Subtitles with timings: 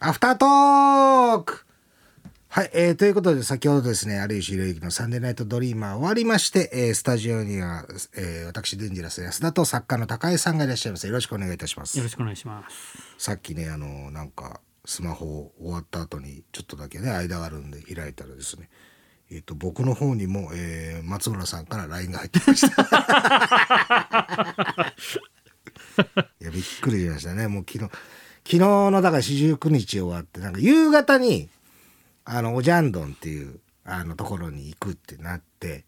[0.00, 1.64] アフタートーク。
[2.46, 11.06] はい、えー、ということで先ほどですね有吉弘行の「サンデーナイトドリーマー」終わりまして、えースタジオには、えー私デンジャラス安田と作家の高井さんがいらっしゃいます。
[11.08, 11.98] よろしくお願いいたします。
[11.98, 12.76] よろしくお願いします。
[13.18, 18.70] さっきねあのなんかスマホ終わった後にちょっとだけね間があるんで開いたらですね
[19.30, 22.82] えー、と僕の方にも、えー松村さんから LINE が入ってました。
[26.40, 27.48] いやびっくりしましたね。
[27.48, 27.90] もう昨日
[28.48, 31.50] 昨日のだから四十九日終わってなんか夕方に
[32.24, 35.84] あのおジャンドンっていうあのところに行くってなって。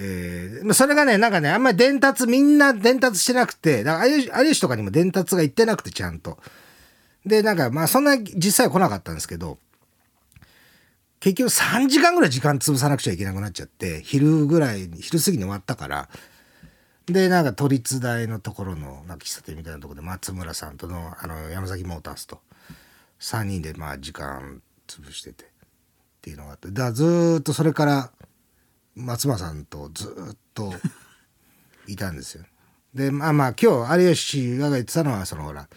[0.00, 6.38] えーそれがね、なんかね、あんまり伝達、みんな伝達してなくて、だから有吉とかにも伝達が行ってなくて、ちゃんと。
[7.26, 9.58] で、なんか、まあ、そんな実際は来なかったんですけど、
[11.18, 16.08] 結局3時間ぐらい時間潰さなくちゃいけなくなっちゃって、昼ぐらい、昼過ぎに終わったから、
[17.12, 22.40] で、なんか都立大のところの、なんか喫茶店みたいなところで松村さんとの、あの、山崎モータースと、
[23.20, 25.46] 3人でまあ時間潰してて、っ
[26.20, 28.10] ていうのがあって、だからずーっとそれから、
[28.94, 30.74] 松村さんとずーっと
[31.86, 32.44] いたんですよ。
[32.94, 35.68] で、まあまあ今日有吉が言ってたのは、そのほら、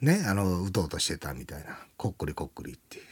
[0.00, 3.04] ね、あの、うとうとしてたみたいな、こっくりこっくりっていう。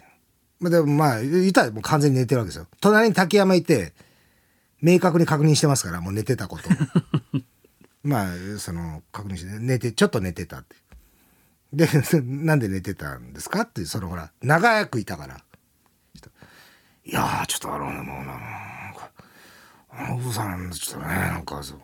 [0.61, 2.67] まあでもまあ、いたらもう完全に寝てるわけですよ。
[2.81, 3.95] 隣に竹山いて、
[4.83, 6.69] 明確に確認してますから、もう寝てたこと。
[8.03, 10.77] まあ、その、確認して、寝て、ちょっと寝てたって。
[11.73, 11.87] で、
[12.23, 15.45] なんで寝てたんですかって、そのほら、長くいたから。
[17.05, 19.11] いやー、ちょっとあのね、もうな、なんか、
[19.91, 21.79] あのお父さん、ちょっとね、なんかそう、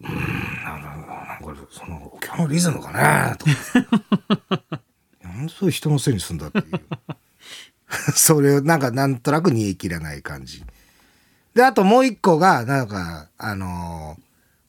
[0.00, 4.80] うーん、なんか、なんかその、今日のリズムかね、とか。
[5.22, 6.80] なんでそういう人のせいにすんだっていう。
[8.14, 10.64] それを、なんか、なんとなく煮え切らない感じ。
[11.58, 14.22] で、あともう一個が、なんか、あのー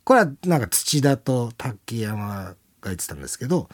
[0.05, 3.69] これはなんか土田と竹山が言ってたんですけど、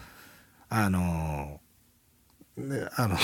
[0.67, 3.15] あのーね、あの、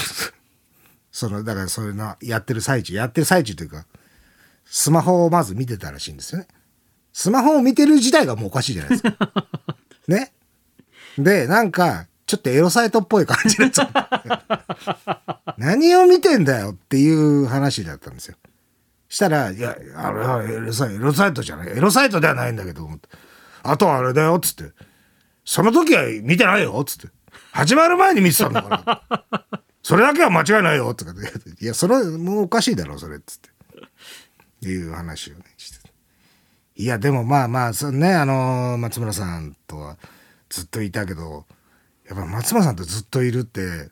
[1.11, 3.85] その、だからそういうのやってる最中、やってる最中というか、
[4.63, 6.47] スマホをまず見てたらしいんですよね。
[7.11, 9.33] スマホを見てる自体がもうおかしいじゃないですか。
[10.07, 10.31] ね。
[11.17, 13.81] で、なんか、ちょっとエロサイトっぽい感じのやつ。
[15.59, 18.37] 何を見てんだよっていう話だったんですよ。
[19.11, 21.67] したら、いや、あれはエロサイエロサイトじゃない。
[21.67, 22.89] エロサイトではないんだけど、
[23.61, 24.71] あとはあれだよ、つって。
[25.43, 27.09] その時は見てないよ、つって。
[27.51, 29.49] 始まる前に見てたんだから。
[29.83, 31.19] それだけは間違いないよ、とかって。
[31.61, 33.39] いや、それもうおかしいだろ、それ、つっ
[34.61, 34.69] て。
[34.69, 35.91] いう話をね、して。
[36.77, 39.97] いや、でもまあまあ、そうね、あの松村さんとは
[40.47, 41.45] ずっといたけど、
[42.07, 43.89] やっぱ松村さんとずっといるって、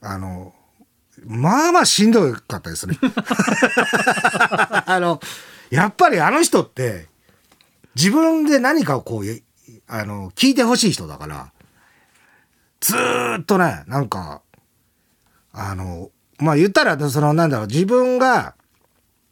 [0.00, 0.52] あの、
[1.26, 2.98] まあまあしんどかったですね。
[4.86, 5.20] あの、
[5.70, 7.08] やっぱりあの人って、
[7.94, 9.42] 自分で何かをこう、
[9.86, 11.52] あの、聞いてほしい人だから、
[12.80, 12.96] ず
[13.40, 14.42] っとね、なんか、
[15.52, 18.54] あの、まあ言ったら、その、なんだろう、自分が、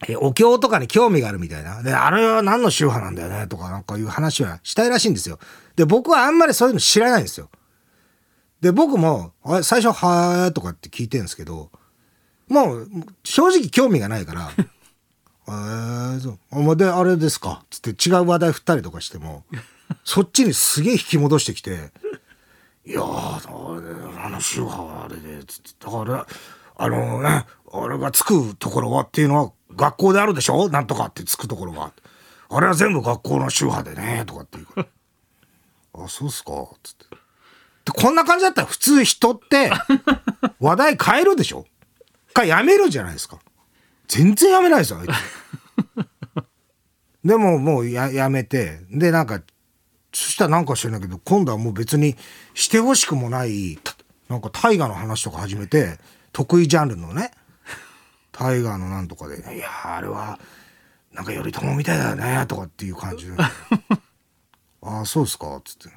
[0.08, 1.82] えお経とかに興味があるみたいな。
[1.82, 5.38] で、あれは何の宗派なんだよねとかなんかいう話はしたいらしいんですよ。
[5.76, 7.50] で、僕はあんまりそういうの知らないんですよ。
[8.60, 11.70] で、僕も、あれ最初、はーとかって聞いてるんですけど、
[12.50, 12.88] もう、
[13.24, 14.50] 正直興味がないから、
[15.48, 16.38] えー、そう。
[16.52, 17.64] あまあで、あれですか。
[17.70, 19.44] つって違う話題振ったりとかしても、
[20.04, 21.92] そっちにすげえ引き戻してきて、
[22.86, 26.26] いやー、あの宗派はあれで、つって、だから、
[26.76, 30.68] あのね、 あれがつくところはっていうのは学校であるでしょ？
[30.68, 31.92] なんとかってつくところが。
[32.52, 34.88] あれは全部学校の宗派でね、とかって言うか
[35.94, 36.04] ら。
[36.04, 36.50] あ、そうっすか、
[36.82, 37.04] つって。
[37.86, 39.70] でこんな感じだったら普通人って
[40.58, 41.64] 話題変えるでしょ？
[42.32, 43.38] かやめるじゃないですか。
[44.08, 45.10] 全然やめないですよ、あいつ。
[47.24, 49.40] でももうややめて、でなんか、
[50.12, 52.16] そしたらなんか知らないけど、今度はもう別に
[52.54, 53.94] してほしくもない、た
[54.28, 55.98] なんか大河の話とか始めて、
[56.32, 57.32] 得意ジャンルのね、
[58.32, 60.38] 大河のなんとかで、いやーあれは、
[61.12, 63.34] なんか頼朝みたいだよね、とかっていう感じで。
[63.40, 63.50] あ
[65.02, 65.96] あ、そうですか、つって。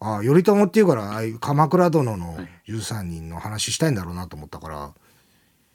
[0.00, 4.94] ああ、頼朝っていうから、ああいう鎌倉殿の13人の話したいんだろうなと思ったから、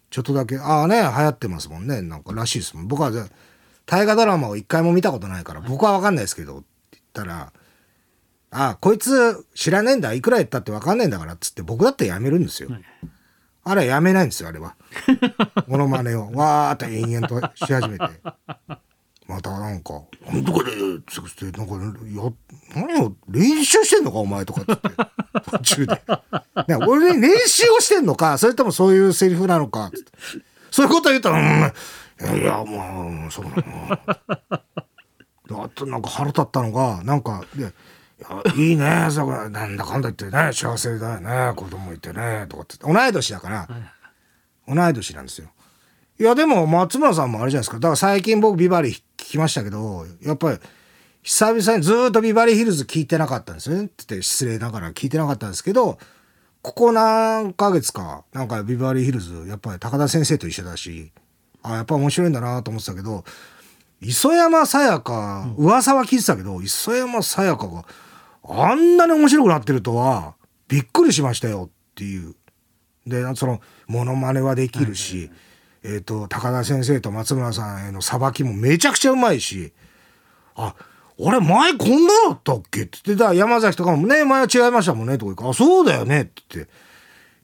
[0.09, 2.87] ちょっとだけ、ああね、流行ってますもんね、なんからしいですもん。
[2.87, 3.23] 僕はぜ
[3.85, 7.53] 大河ドラマを一回も見たことないから、僕は分かんないですけど、って言ったら、
[8.51, 12.69] ああ、こいつ知らねえんだ、いくら言ったって分かんねえんだから、っつって僕だってやめるんですよ。
[13.63, 14.75] あれはやめないんですよ、あれは。
[15.67, 18.05] モノマネを、わーって延々とし始めて。
[19.27, 20.71] またなんか、なんとかで、
[21.05, 22.31] つって、なんか、や、
[22.75, 26.01] 何を練習してんのか、お前とかって言って、途中で。
[26.67, 30.11] ね、俺に練習をしてんのか、それともそういうセリフなのか、つって
[30.71, 31.71] そういうこと言ったら、
[32.19, 34.61] うん、いや、もう、そうだな。
[35.47, 37.73] であとなんか腹立ったのが、なんか、で、
[38.55, 43.67] 「いいねそこなんだかんだ言ってね幸せだよね子供いてね」とかって同い年だから、
[44.67, 45.49] 同い年なんですよ。
[46.19, 50.59] いやでも松村さんもあれじゃないですかだから最近僕ビバリー聞きましたけどやっぱり
[51.23, 55.97] 久々にずっとビバリーヒルズ聞いてなかったんですねってって失礼ながら聞いてなかったんですけど
[56.61, 61.11] ここ何ヶ月かなんかビバリーヒルズやっぱり高田先生と一緒だし
[61.63, 63.23] あやっぱ面白いんだなと思ってたけど
[64.01, 67.83] 磯山さやか噂は聞いてたけど、磯山さやかが
[68.43, 70.35] あんなに面白くなってるとは
[70.67, 72.35] びっくりしましたよっていう。
[73.07, 75.31] でそのモノマネはできるし、
[75.89, 79.71] えー、と高田先生と松村さんへのさばきもめちゃくちゃうまいし
[80.55, 80.75] あ
[81.17, 82.81] 俺前こんなだったっけ？
[82.81, 85.17] って言ってた山崎とかもね前は違いましたもんね。
[85.17, 86.23] とか言うかあそうだよね。
[86.23, 86.71] って言って。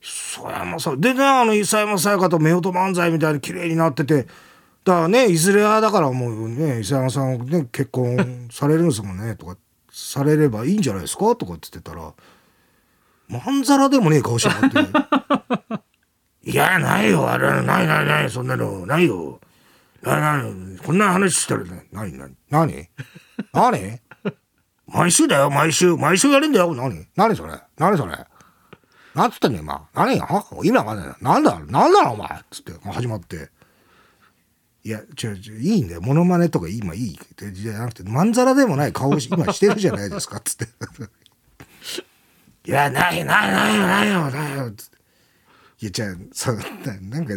[0.00, 4.24] 磯山さでねあの磯山さやかと夫婦漫才みたいに綺麗になってて
[4.84, 9.34] だからねいずれはだからもうね磯山さんね結婚されるんですもんね。
[9.36, 9.56] とか
[9.90, 11.34] されればいいんじゃないですか？
[11.34, 12.12] とかって言ってたら
[13.28, 15.83] まんざらでもねえ顔してもって。
[16.44, 19.40] いや、ないよ、あれ、ないないない、そんなの、ないよ。
[20.02, 20.44] なな
[20.84, 21.86] こんな話してるね。
[21.90, 22.88] 何何何？
[23.52, 24.00] 何？
[24.86, 25.96] 毎週だよ、毎週。
[25.96, 26.74] 毎週やるんだよ。
[26.74, 27.06] 何？
[27.16, 27.58] 何それ？
[27.78, 28.12] 何それ？
[29.14, 29.60] なんつってんの？
[29.60, 29.88] 今。
[29.94, 30.44] 何は？
[30.62, 31.16] 今わかんない。
[31.22, 31.58] なんだ？
[31.60, 33.48] なんだろお前つって、もう始まって。
[34.82, 36.02] いや、ちょ、ちょ、いいんだよ。
[36.02, 40.40] モノマネとか今いいってじゃなくて、まんざらでもない顔し今してるじゃないですか。
[40.40, 40.66] つって。
[42.66, 44.70] いや、ない、ない、ないよ、ないよ、ないよ。
[44.72, 44.93] つって。
[45.84, 47.34] いや、じゃあ、そう、ななんか、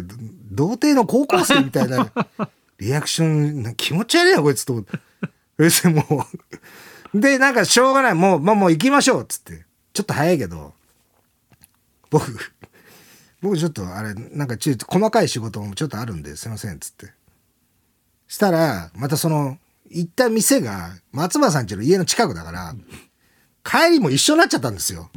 [0.50, 2.10] 童貞の高校生みたいな
[2.80, 4.98] リアクション、な気持ち悪いな、こいつと思って。
[5.58, 6.26] 別にも
[7.12, 7.20] う。
[7.20, 8.14] で、なんか、しょうがない。
[8.14, 9.26] もう、まあ、もう行きましょう。
[9.26, 9.66] つって。
[9.92, 10.72] ちょっと早いけど、
[12.08, 12.24] 僕、
[13.42, 16.78] 僕ちょっと、あれ、なんか、ちょっと細かい仕事もちょっとあるんで、すいません。
[16.78, 17.12] つって。
[18.28, 19.58] したら、またその、
[19.90, 22.74] 行った店が、松村さんちの家の近くだから、
[23.62, 25.10] 帰りも一緒になっちゃったんですよ。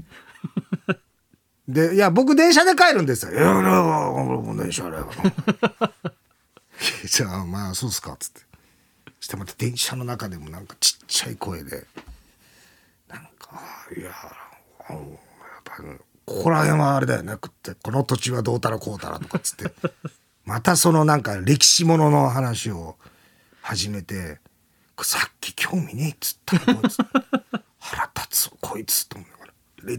[1.71, 3.31] で、いや、僕電車で帰るんですよ。
[3.33, 4.97] いや、俺は俺も電車で。
[7.05, 8.41] じゃあ、まあ、そうっすか、つって。
[9.19, 11.85] そしてまた電車の中でもなんかちっちゃい声で、
[13.07, 13.61] なんか、
[13.95, 14.13] いや、やっ
[15.63, 15.83] ぱ、
[16.25, 19.73] ここら辺はあれだよね、食って、この土地はどうたらこうたらとかっつって、
[20.45, 22.97] またそのなんか歴史ものの話を
[23.61, 24.39] 始めて、
[25.03, 26.97] さっき興味ねえっつったらこいつ
[27.79, 29.40] 腹立つこいつと思う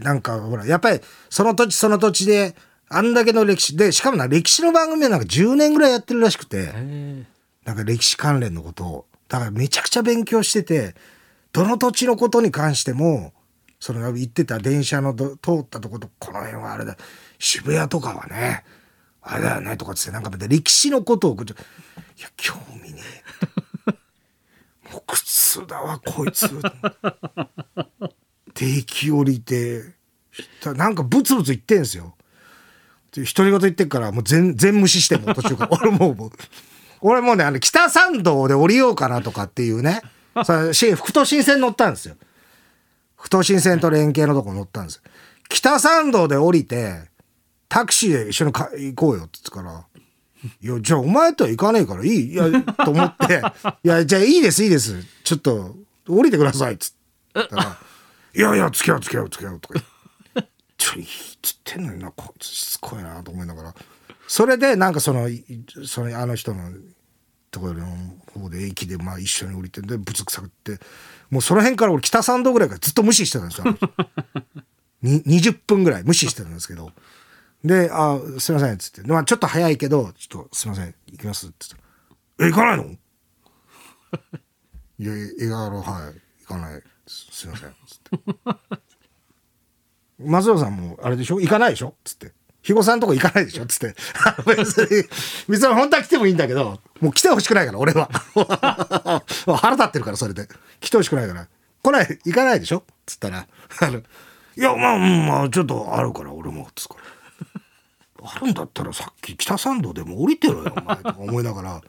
[0.01, 2.55] なんかほらやっぱりその土地その土地で
[2.89, 6.71] あんだけの歴史でしかもな歴史の番組はなんか10年ぐらいやってるらしくて
[7.65, 9.05] なんか歴史関連のことを。
[9.29, 10.93] だからめちゃくちゃ勉強してて
[11.53, 13.33] どの土地のことに関しても
[13.79, 16.97] その行ってた電車のど通ったとことこの辺はあれだ。
[17.39, 18.63] 渋谷とかはね
[19.21, 21.37] あれだよねとかっつってなんか歴史のことをい
[22.21, 23.01] や興味ね
[23.87, 24.91] え。
[24.93, 26.47] もう苦痛だわこいつ
[28.63, 29.83] 定期降りて
[30.63, 32.15] なんかブツブツ言ってんすよ
[33.11, 36.31] 独り言言ってっからもう全全無視しても途中から 俺もう
[37.01, 40.01] 俺もうねあの北参道で降りようかなとかっていうね
[40.45, 42.15] さし副都心線乗ったんですよ
[43.17, 45.03] 副都心線と連携のとこ乗ったんです
[45.49, 47.11] 北参道で降りて
[47.69, 49.85] タクシーで一緒にか行こうよって言ってから
[50.61, 52.33] いや、じゃあお前とは行かねえからいい。
[52.33, 52.43] いや、
[52.83, 53.41] と思って、
[53.81, 55.01] いや、じゃあいいです、いいです。
[55.23, 55.73] ちょっと、
[56.05, 56.73] 降りてください。
[56.73, 57.77] っつったら、
[58.35, 59.59] いやいや、付き合う、付き合う、付き合う。
[59.59, 59.79] とか
[60.77, 61.05] ちょ、い
[61.41, 63.75] つってんのにな、こいつしつこいなと思いながら。
[64.27, 65.27] それで、なんかその、
[65.85, 66.71] その、あの人の
[67.51, 67.85] ところの
[68.33, 70.79] 方で駅で、まあ一緒に降りてん、で、ぶつくさくって、
[71.29, 73.65] もうその辺から俺北参道ぐらいからずっと無視してたんですよ。
[75.03, 76.91] 20 分ぐらい無視してたんですけど。
[77.63, 79.01] で、あ、すいません、っつって。
[79.03, 81.83] まあ、ちょっと早いけど、ちょっと、すいません、行きます、つって。
[82.39, 82.83] え、行かないの？
[84.99, 86.83] いや、いや、はい、行かない。
[87.07, 88.19] すいません、つって。
[90.23, 91.39] 松尾さんも、あれでしょ？
[91.41, 91.89] 行かないでしょ？
[91.89, 92.31] っつって。
[92.61, 93.63] 肥後さんとこ行かないでしょ？
[93.63, 93.95] っつって。
[94.45, 94.87] 別に、
[95.49, 98.09] 別に本当は来てもいいんだけど、もう来てほしくないから、俺は。
[99.57, 100.47] 腹立ってるから、それで。
[100.79, 101.47] 来てほしくないから。
[101.81, 102.77] 来ない、行かないでしょ？
[102.77, 103.47] っつったら、
[103.81, 104.03] あの、い
[104.55, 107.01] や、まあ、まあ、ちょっとあるから、俺も、っつっから。
[108.25, 111.81] あるんだったらさっき北参道でも降りてろよお前とか思いながら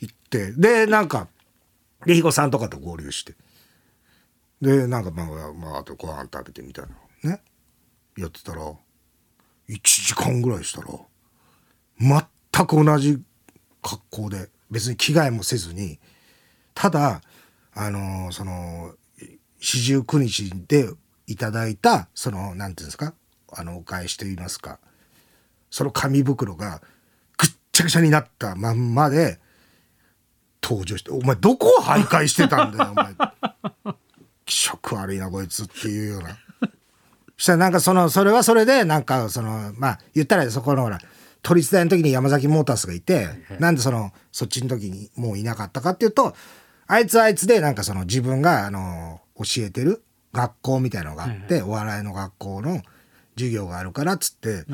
[0.00, 1.28] 行ってでなんか
[2.06, 3.34] で肥後さんとかと合流して
[4.60, 6.86] でなんかまあまあとご飯食べてみたい
[7.22, 7.42] なね。
[8.16, 8.62] やってたら
[9.68, 10.88] 1時間ぐらいしたら
[12.00, 13.22] 全く同じ
[13.82, 15.98] 格好で別に着替えもせずに
[16.74, 17.20] ただ
[17.74, 18.94] あのその
[19.60, 20.88] 四十九日で
[21.26, 23.14] いただいたそのなんていうんですか
[23.52, 24.80] あのお返しといいますか
[25.70, 26.80] その紙袋が
[27.36, 29.38] ぐっちゃぐちゃになったまんまで
[30.62, 33.14] 登場して「お前どこを徘徊してたんだよお前」
[34.48, 36.30] 気色悪いなこいつっていうような。
[37.36, 40.98] そしたらなんかそのそれはそれでなんかそのまあ言ったらそこのほら
[41.42, 43.28] 都立大の時に山崎モータースがいて
[43.60, 46.34] なんでそのそっちの時にもういなかったかっていうと
[46.86, 50.02] あいつはあいつでなんかその自分があの教えてる
[50.32, 52.82] 学校みたいなのがあって、お笑いの学校の
[53.34, 54.64] 授業があるからっつって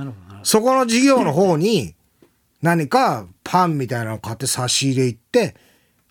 [0.42, 1.94] そこの授業の方に
[2.62, 5.54] 何かパンみたいなの買って差し入れ行って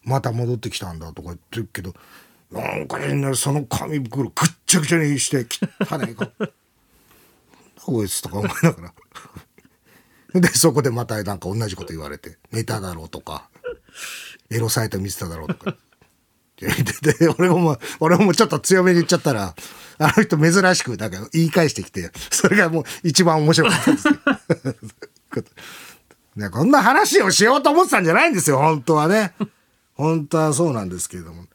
[0.03, 1.93] また戻ってきたんだとか言ってるけど
[2.53, 4.31] なんかねその紙袋ぐっ
[4.65, 5.45] ちゃぐちゃにして
[5.89, 6.29] 汚ねえか
[7.83, 8.93] こいつとか思いながら。
[10.41, 13.50] でそこでまたなんか同じこと言われて「ネタだろ」うとか
[14.50, 15.75] 「エロサイト見せただろ」うとか。
[16.57, 16.69] で
[17.13, 19.53] で俺も俺もちょっと強めに言っちゃったら
[19.98, 24.07] あの人珍しくだけど言い返してきてそれがもう一番面白かったです
[26.38, 29.33] ねこんな話をしようと思ってたんじゃないんですよ本当はね。
[29.95, 31.45] 本当はそうなんですけれども、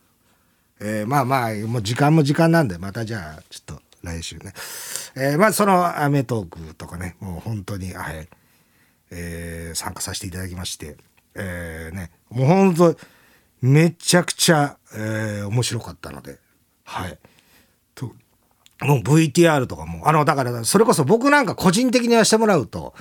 [0.80, 4.52] えーまあまあもう時間も時間なんでまたじゃあちょっと来週ね、
[5.16, 8.28] えーまあその『アメトーーク』とかねもう本当にはい、
[9.11, 10.97] えー参加させていただきまして
[11.35, 12.97] えーねもう本当
[13.61, 16.38] めちゃくちゃ、えー面白かったので
[16.85, 17.18] はい。
[17.94, 18.06] と
[18.80, 22.94] もう VTR とかもあのだからそれこそ僕なんか個人的にはしてもらうと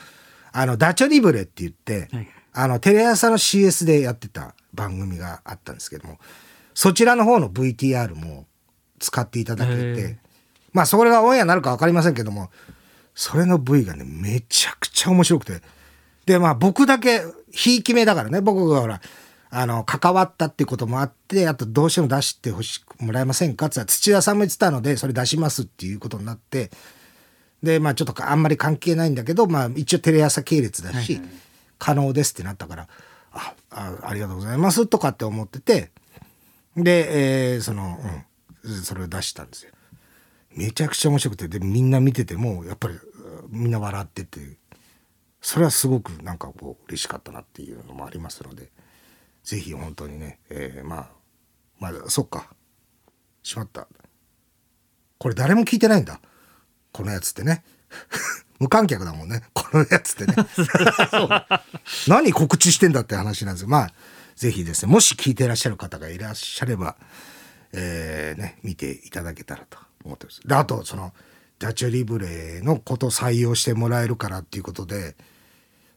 [0.51, 2.27] あのダチョリブレって言って、はい。
[2.53, 6.17] あのテレ朝の CS でやってた番組があったんですけども
[6.77, 8.46] そちらの方の VTR も
[9.00, 10.17] 使っていただけへてえ
[10.74, 12.51] まあそれがオンエアになるか分かりませんけども
[13.15, 15.62] それの V がねめちゃくちゃ面白くて。
[16.27, 19.01] でまあ僕だけひいき目だからね僕がほら
[19.50, 26.69] あの関わったっていうこともあってあとどうしても出してほしくもらえませんかって言ったら土屋さんも言ってたのでそれ出しますっていうことになって
[27.63, 31.19] でまあちょっとあんまり関係ないんだけど、まあ、一応テレ朝系列だし、
[31.79, 32.88] 可能ですってなったから
[33.31, 35.89] ああありがとうございますとかって思ってて
[36.77, 38.00] で、えーその、
[38.63, 39.72] うん、それを出したんですよ。
[40.51, 42.96] めちゃくちゃ面白くてでみんな見ててもやっぱり
[43.50, 44.57] みんな笑ってて
[45.41, 48.72] それはすごくなんかこう嬉しかったなっていうのもありますので
[49.43, 51.10] ぜひ本当にね、えーまあ
[51.79, 52.50] まあそっか。
[53.43, 53.88] しまった。
[55.19, 56.19] これ誰も聞いてないんだ。
[56.91, 57.63] このやつってね。
[58.60, 59.44] 無観客だもんね。
[59.53, 60.36] このやつってね。
[62.08, 63.67] 何告知してんだって話なんですよ。
[63.67, 63.94] まあ
[64.36, 66.96] ぜひですねもし聞いてらっしゃる方がいらっしゃれば
[67.72, 70.41] えーね見ていただけたらと思ってます。
[70.46, 71.13] であとその
[71.60, 75.15] ダチョリブレのこと採用してもらえるからっていうことで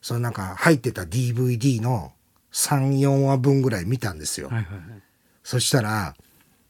[0.01, 2.13] そのなんか入ってた DVD の
[2.53, 5.03] 34話分ぐらい見たんですよ、はいはいはい。
[5.45, 6.15] そしたら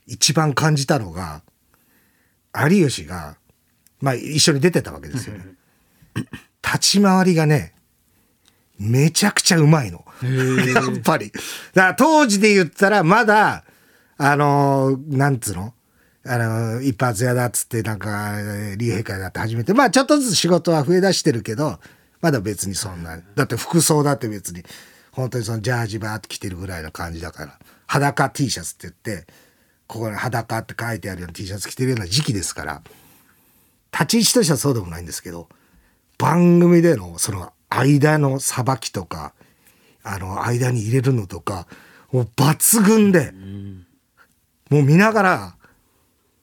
[0.06, 1.42] 一番感じたのが
[2.54, 3.36] 有吉が
[4.00, 5.44] まあ一緒に出てたわけですよね。
[6.64, 7.74] 立ち回りがね
[8.78, 10.04] めちゃくちゃうまいの。
[10.22, 11.30] やっぱり。
[11.30, 13.64] だから当時で言ったらまだ
[14.16, 15.74] あのーなんつうの？
[16.26, 21.80] あのー一発屋だっつってなんかえー竜兵会だって始めてまあちょっとずつ仕事は増え出してるけど
[22.20, 24.62] まだ別にそんなだって服装だって別に
[25.12, 29.26] 本当にそのジャージバーって着てるぐらいの感じだから裸 T シャツって言って
[29.86, 32.82] ここに裸って書いてあるような T シャツ着てるような時期ですから
[33.92, 35.48] 立ち位置としてはそうでもないんですけど
[36.18, 39.34] 番組でのその間のさばきとか
[40.02, 41.66] あの間に入れるのとか
[42.12, 43.32] もう抜群で、
[44.68, 45.54] もう見ながら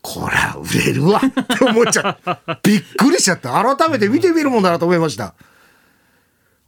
[0.01, 2.57] これは売れるわって思っちゃう。
[2.63, 3.51] びっくりしちゃった。
[3.75, 5.35] 改めて見てみるもんだなと思いました。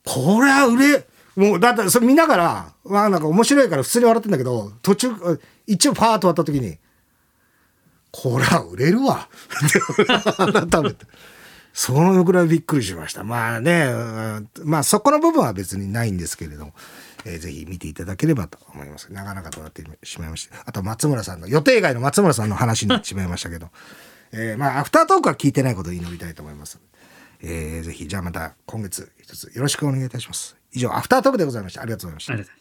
[0.04, 5.14] これは売れもうだってそれ見ながらまあなんか面白いから普通に笑ってんだけど途中
[5.68, 6.78] 一応パーッと終わった時に
[8.12, 9.30] これは売れるわ。
[9.66, 10.06] って
[10.70, 11.06] 改めて
[11.74, 13.24] そのぐらいびっくりしました。
[13.24, 13.88] まあね
[14.64, 16.74] まあそこの部分は別にないんですけれども、
[17.26, 19.12] えーぜひ見ていただければと思います。
[19.14, 23.70] なかなかとなってしまいましたあと松村さんの予定外の松村さんの話になってしまいましたけど、
[24.34, 26.80] えーまあアフタートークは聞いてないことを祈りたいと思います。
[27.42, 30.56] えーぜひじゃあまた今月一つよろしくお願いいたします。
[30.72, 31.82] 以上アフタートークでございました。
[31.82, 32.59] ありがとうございました。